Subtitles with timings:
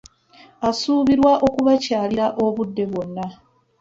[0.69, 3.25] Asuubirwa okubakyalira obudde bwonna.